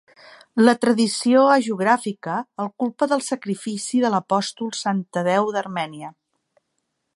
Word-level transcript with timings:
La 0.61 0.73
tradició 0.85 1.43
hagiogràfica 1.55 2.37
el 2.65 2.71
culpa 2.83 3.09
del 3.13 3.23
sacrifici 3.27 4.03
de 4.07 4.13
l'Apòstol 4.15 4.75
Sant 4.81 5.07
Tadeu 5.19 5.55
d'Armènia. 5.59 6.13